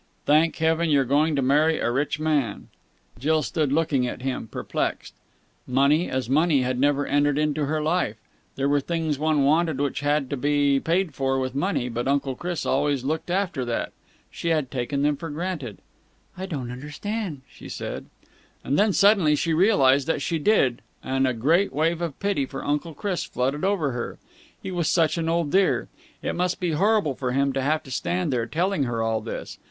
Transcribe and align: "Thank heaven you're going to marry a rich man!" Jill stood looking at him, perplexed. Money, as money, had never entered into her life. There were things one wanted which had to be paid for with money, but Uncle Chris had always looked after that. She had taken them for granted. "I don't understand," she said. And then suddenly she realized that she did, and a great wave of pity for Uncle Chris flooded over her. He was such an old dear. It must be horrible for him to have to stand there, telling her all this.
"Thank 0.25 0.55
heaven 0.55 0.89
you're 0.89 1.05
going 1.05 1.35
to 1.35 1.43
marry 1.43 1.77
a 1.79 1.91
rich 1.91 2.19
man!" 2.19 2.69
Jill 3.19 3.43
stood 3.43 3.71
looking 3.71 4.07
at 4.07 4.23
him, 4.23 4.47
perplexed. 4.47 5.13
Money, 5.67 6.09
as 6.09 6.27
money, 6.27 6.63
had 6.63 6.79
never 6.79 7.05
entered 7.05 7.37
into 7.37 7.65
her 7.67 7.83
life. 7.83 8.15
There 8.55 8.67
were 8.67 8.79
things 8.79 9.19
one 9.19 9.43
wanted 9.43 9.79
which 9.79 9.99
had 9.99 10.27
to 10.31 10.37
be 10.37 10.79
paid 10.79 11.13
for 11.13 11.37
with 11.37 11.53
money, 11.53 11.87
but 11.87 12.07
Uncle 12.07 12.33
Chris 12.33 12.63
had 12.63 12.71
always 12.71 13.03
looked 13.03 13.29
after 13.29 13.63
that. 13.65 13.91
She 14.31 14.47
had 14.47 14.71
taken 14.71 15.03
them 15.03 15.17
for 15.17 15.29
granted. 15.29 15.77
"I 16.35 16.47
don't 16.47 16.71
understand," 16.71 17.41
she 17.47 17.69
said. 17.69 18.07
And 18.63 18.79
then 18.79 18.93
suddenly 18.93 19.35
she 19.35 19.53
realized 19.53 20.07
that 20.07 20.23
she 20.23 20.39
did, 20.39 20.81
and 21.03 21.27
a 21.27 21.33
great 21.35 21.71
wave 21.71 22.01
of 22.01 22.19
pity 22.19 22.47
for 22.47 22.65
Uncle 22.65 22.95
Chris 22.95 23.23
flooded 23.23 23.63
over 23.63 23.91
her. 23.91 24.17
He 24.63 24.71
was 24.71 24.89
such 24.89 25.19
an 25.19 25.29
old 25.29 25.51
dear. 25.51 25.89
It 26.23 26.33
must 26.33 26.59
be 26.59 26.71
horrible 26.71 27.13
for 27.13 27.33
him 27.33 27.53
to 27.53 27.61
have 27.61 27.83
to 27.83 27.91
stand 27.91 28.33
there, 28.33 28.47
telling 28.47 28.85
her 28.85 29.03
all 29.03 29.21
this. 29.21 29.59